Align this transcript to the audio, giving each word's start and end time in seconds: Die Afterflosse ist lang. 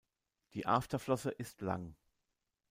Die 0.55 0.65
Afterflosse 0.65 1.29
ist 1.29 1.61
lang. 1.61 1.93